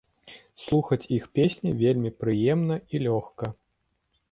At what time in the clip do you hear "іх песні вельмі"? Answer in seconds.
1.17-2.11